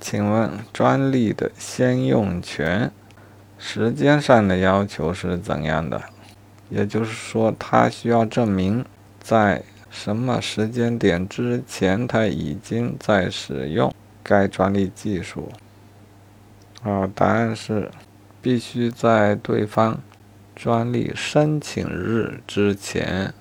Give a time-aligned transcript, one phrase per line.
[0.00, 2.90] 请问专利的先用权
[3.58, 6.02] 时间上的要求是怎样的？
[6.70, 8.84] 也就是说他需要证明
[9.20, 13.94] 在什么时间点之前他已经在使用。
[14.22, 15.52] 该专利技术。
[16.82, 17.90] 啊答案是
[18.40, 20.00] 必须在对方
[20.56, 23.34] 专利申请日之前